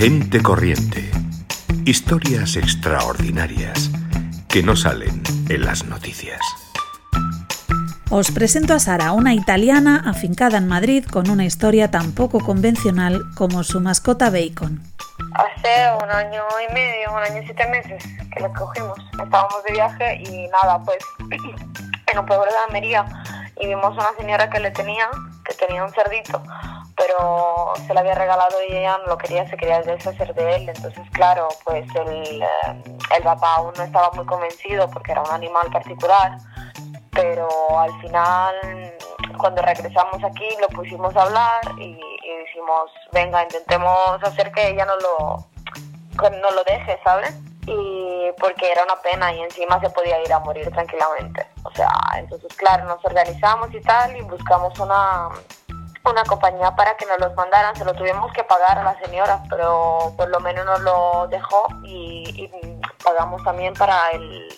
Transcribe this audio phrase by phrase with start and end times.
[0.00, 1.10] Gente corriente.
[1.84, 3.90] Historias extraordinarias
[4.48, 6.40] que no salen en las noticias.
[8.08, 13.20] Os presento a Sara, una italiana afincada en Madrid con una historia tan poco convencional
[13.36, 14.80] como su mascota Bacon.
[15.34, 18.02] Hace un año y medio, un año y siete meses
[18.34, 18.98] que la cogimos.
[19.22, 20.96] Estábamos de viaje y nada, pues
[22.10, 23.04] en un pueblo de Almería
[23.60, 25.10] y vimos una señora que le tenía,
[25.44, 26.42] que tenía un cerdito,
[27.00, 30.68] pero se lo había regalado y ella no lo quería, se quería deshacer de él.
[30.68, 32.46] Entonces, claro, pues el, eh,
[33.16, 36.38] el papá aún no estaba muy convencido porque era un animal particular
[37.12, 38.54] pero al final
[39.38, 44.84] cuando regresamos aquí lo pusimos a hablar y, y dijimos, venga, intentemos hacer que ella
[44.84, 45.46] no lo,
[46.30, 47.34] no lo deje, ¿sabes?
[47.66, 51.46] Y porque era una pena y encima se podía ir a morir tranquilamente.
[51.64, 55.28] O sea, entonces claro, nos organizamos y tal y buscamos una,
[56.10, 57.76] una compañía para que nos los mandaran.
[57.76, 61.66] Se lo tuvimos que pagar a la señora, pero por lo menos nos lo dejó
[61.84, 62.50] y, y
[63.04, 64.48] pagamos también para el,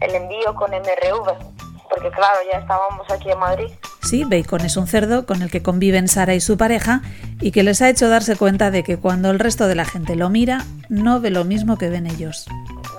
[0.00, 1.54] el envío con MRV
[1.94, 3.68] porque claro, ya estábamos aquí en Madrid.
[4.02, 7.02] Sí, Bacon es un cerdo con el que conviven Sara y su pareja
[7.40, 10.16] y que les ha hecho darse cuenta de que cuando el resto de la gente
[10.16, 12.46] lo mira, no ve lo mismo que ven ellos.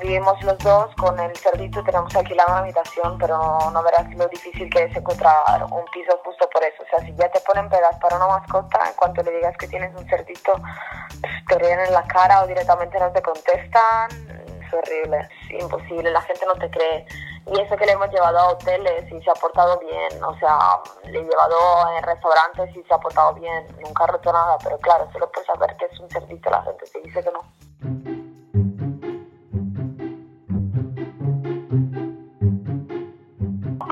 [0.06, 3.40] Vivimos los dos con el cerdito, tenemos alquilada una habitación, pero
[3.74, 6.84] no, verás lo difícil que es encontrar un piso justo por eso.
[6.84, 9.68] O sea, si ya te ponen pegas para una mascota, en cuanto le digas que
[9.68, 10.62] tienes un cerdito,
[11.48, 14.12] te ríen en la cara o directamente no te contestan.
[14.62, 17.08] Es horrible, es imposible, la gente no te cree
[17.48, 20.82] y eso que le hemos llevado a hoteles y se ha portado bien, o sea,
[21.06, 24.78] le he llevado en restaurantes y se ha portado bien, nunca ha roto nada, pero
[24.78, 27.42] claro, solo por saber que es un cerdito la gente se dice que no.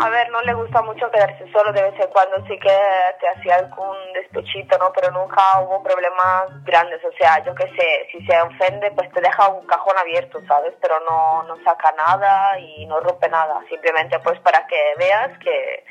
[0.04, 2.78] A ver, no le gusta mucho quedarse solo, de vez en cuando sí que
[3.22, 4.92] te hacía algún despechito, ¿no?
[4.92, 9.22] Pero nunca hubo problemas grandes, o sea, yo qué sé, si se ofende, pues te
[9.22, 10.74] deja un cajón abierto, ¿sabes?
[10.82, 15.86] Pero no, no saca nada y no rompe nada, simplemente pues para que veas que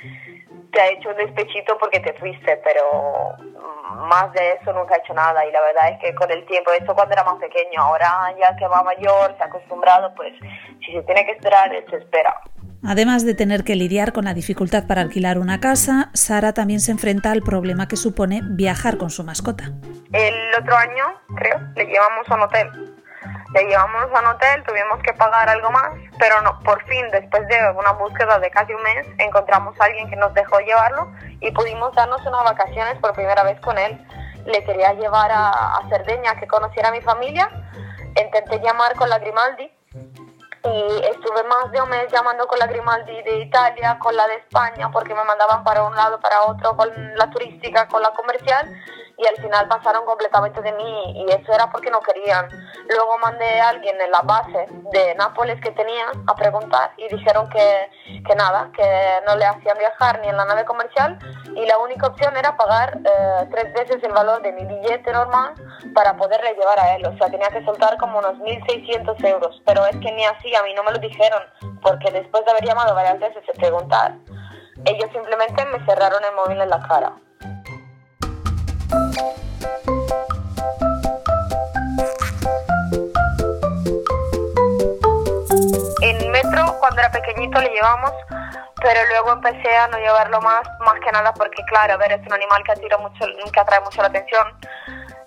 [0.70, 3.34] te ha hecho un despechito porque te fuiste, pero
[3.96, 6.70] más de eso nunca ha hecho nada y la verdad es que con el tiempo,
[6.72, 10.34] esto cuando era más pequeño, ahora ya que va mayor, se ha acostumbrado, pues
[10.84, 12.38] si se tiene que esperar, se espera.
[12.84, 16.90] Además de tener que lidiar con la dificultad para alquilar una casa, Sara también se
[16.90, 19.70] enfrenta al problema que supone viajar con su mascota.
[20.12, 21.04] El otro año,
[21.36, 22.96] creo, le llevamos a un hotel.
[23.54, 27.46] Le llevamos a un hotel, tuvimos que pagar algo más, pero no, por fin, después
[27.46, 31.52] de una búsqueda de casi un mes, encontramos a alguien que nos dejó llevarlo y
[31.52, 34.04] pudimos darnos unas vacaciones por primera vez con él.
[34.44, 37.48] Le quería llevar a, a Cerdeña, que conociera a mi familia.
[38.20, 39.70] Intenté llamar con la Grimaldi,
[40.64, 44.34] y estuve más de un mes llamando con la Grimaldi de Italia, con la de
[44.36, 48.68] España, porque me mandaban para un lado, para otro, con la turística, con la comercial,
[49.16, 52.48] y al final pasaron completamente de mí, y eso era porque no querían.
[52.88, 57.48] Luego mandé a alguien en la base de Nápoles que tenía a preguntar, y dijeron
[57.50, 57.90] que,
[58.26, 61.18] que nada, que no le hacían viajar ni en la nave comercial,
[61.54, 65.54] y la única opción era pagar eh, tres veces el valor de mi billete normal
[65.94, 67.06] para poderle llevar a él.
[67.06, 70.62] O sea, tenía que soltar como unos 1.600 euros, pero es que ni así a
[70.62, 71.42] mí no me lo dijeron,
[71.82, 74.14] porque después de haber llamado varias veces y preguntar,
[74.84, 77.12] ellos simplemente me cerraron el móvil en la cara.
[86.02, 88.12] En metro, cuando era pequeñito, le llevamos,
[88.82, 92.26] pero luego empecé a no llevarlo más, más que nada porque, claro, a ver, es
[92.26, 94.46] un animal que, atira mucho, que atrae mucho la atención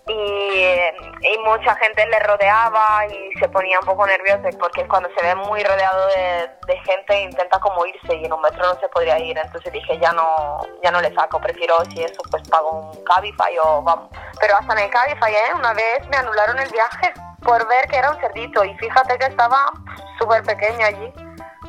[0.08, 5.26] y, y, mucha gente le rodeaba y se ponía un poco nervioso porque cuando se
[5.26, 8.88] ve muy rodeado de, de, gente intenta como irse y en un metro no se
[8.90, 9.36] podría ir.
[9.38, 13.58] Entonces dije ya no ya no le saco prefiero si eso pues pago un Cabify
[13.64, 14.10] o vamos.
[14.40, 15.54] Pero hasta en el Cabify ¿eh?
[15.56, 19.26] una vez me anularon el viaje por ver que era un cerdito y fíjate que
[19.26, 19.72] estaba
[20.20, 21.12] súper pequeño allí.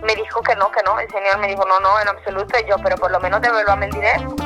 [0.03, 1.01] Me dijo que no que no.
[1.01, 3.87] El señor me dijo no no en absoluto y yo pero por lo menos devuélvame
[3.87, 4.46] el dinero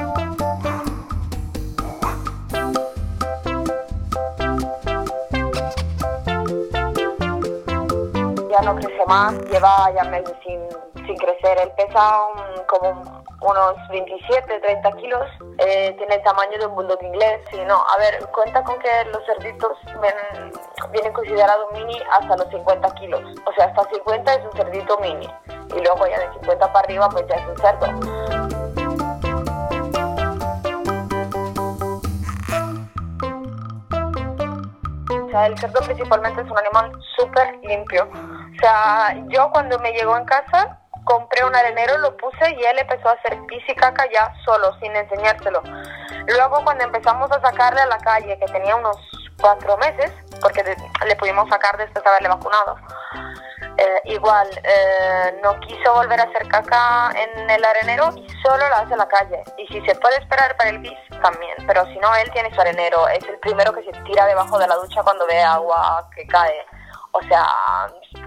[8.62, 10.60] no crece más, lleva ya meses sin,
[11.06, 11.58] sin crecer.
[11.62, 12.18] Él pesa
[12.66, 15.26] como unos 27, 30 kilos,
[15.58, 17.40] eh, tiene el tamaño de un bulldog inglés.
[17.50, 19.78] Sí, no, a ver, cuenta con que los cerditos
[20.92, 23.20] vienen considerados mini hasta los 50 kilos.
[23.46, 25.28] O sea, hasta 50 es un cerdito mini.
[25.74, 27.86] Y luego ya de 50 para arriba, pues ya es un cerdo.
[35.22, 38.08] O sea, el cerdo principalmente es un animal súper limpio.
[38.60, 42.78] O sea, yo cuando me llegó en casa, compré un arenero, lo puse y él
[42.78, 45.62] empezó a hacer pis y caca ya solo, sin enseñárselo.
[46.26, 48.98] Luego cuando empezamos a sacarle a la calle, que tenía unos
[49.40, 50.12] cuatro meses,
[50.42, 50.62] porque
[51.06, 52.76] le pudimos sacar después de haberle vacunado.
[53.78, 58.80] Eh, igual, eh, no quiso volver a hacer caca en el arenero y solo la
[58.80, 59.42] hace en la calle.
[59.56, 61.56] Y si se puede esperar para el bis, también.
[61.66, 63.08] Pero si no, él tiene su arenero.
[63.08, 66.66] Es el primero que se tira debajo de la ducha cuando ve agua que cae.
[67.12, 67.46] O sea,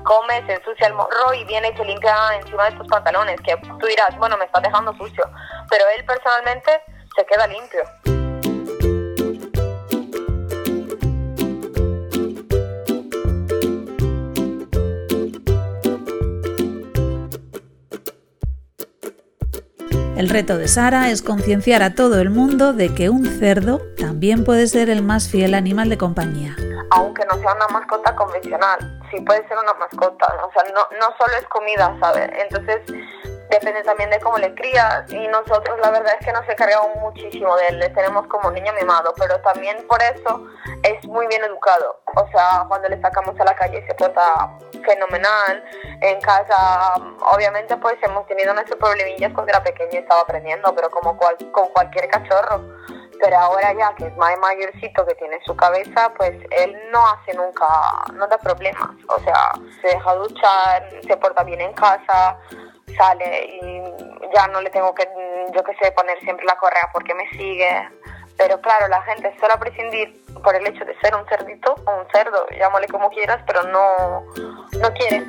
[0.03, 3.39] come, se ensucia el morro y viene y se limpia encima de tus pantalones.
[3.41, 5.23] Que tú dirás, bueno, me estás dejando sucio.
[5.69, 6.81] Pero él personalmente
[7.15, 7.83] se queda limpio.
[20.17, 24.45] El reto de Sara es concienciar a todo el mundo de que un cerdo también
[24.45, 26.55] puede ser el más fiel animal de compañía.
[26.95, 28.79] Aunque no sea una mascota convencional,
[29.11, 32.29] sí puede ser una mascota, o sea, no, no solo es comida, ¿sabes?
[32.33, 32.81] Entonces,
[33.49, 37.55] depende también de cómo le crías y nosotros la verdad es que nos encargamos muchísimo
[37.57, 40.47] de él, le tenemos como niño mimado, pero también por eso
[40.83, 45.63] es muy bien educado, o sea, cuando le sacamos a la calle se porta fenomenal,
[46.01, 46.95] en casa
[47.33, 51.37] obviamente pues hemos tenido nuestros problemillas cuando era pequeño y estaba aprendiendo, pero como cual,
[51.51, 52.61] con cualquier cachorro,
[53.23, 57.33] pero ahora ya que es más mayorcito que tiene su cabeza, pues él no hace
[57.33, 57.65] nunca,
[58.13, 62.37] no da problemas, o sea, se deja duchar, se porta bien en casa,
[62.97, 63.81] sale y
[64.35, 65.07] ya no le tengo que,
[65.55, 67.89] yo que sé, poner siempre la correa porque me sigue.
[68.37, 72.07] Pero claro, la gente suele prescindir por el hecho de ser un cerdito o un
[72.11, 74.25] cerdo, llámale como quieras, pero no,
[74.81, 75.23] no quiere.